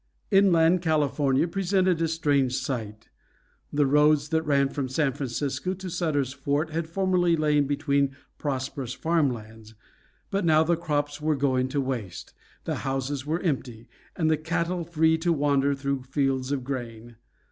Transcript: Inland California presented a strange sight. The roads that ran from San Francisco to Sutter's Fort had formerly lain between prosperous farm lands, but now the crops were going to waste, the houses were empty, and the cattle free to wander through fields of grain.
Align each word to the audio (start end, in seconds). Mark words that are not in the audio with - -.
Inland 0.31 0.81
California 0.81 1.47
presented 1.47 2.01
a 2.01 2.07
strange 2.07 2.55
sight. 2.57 3.09
The 3.71 3.85
roads 3.85 4.29
that 4.29 4.41
ran 4.41 4.69
from 4.69 4.89
San 4.89 5.13
Francisco 5.13 5.75
to 5.75 5.89
Sutter's 5.91 6.33
Fort 6.33 6.71
had 6.71 6.87
formerly 6.89 7.35
lain 7.35 7.67
between 7.67 8.15
prosperous 8.39 8.95
farm 8.95 9.29
lands, 9.29 9.75
but 10.31 10.43
now 10.43 10.63
the 10.63 10.75
crops 10.75 11.21
were 11.21 11.35
going 11.35 11.67
to 11.67 11.81
waste, 11.81 12.33
the 12.63 12.77
houses 12.77 13.27
were 13.27 13.41
empty, 13.41 13.87
and 14.15 14.31
the 14.31 14.37
cattle 14.37 14.83
free 14.83 15.19
to 15.19 15.31
wander 15.31 15.75
through 15.75 16.01
fields 16.01 16.51
of 16.51 16.63
grain. 16.63 17.17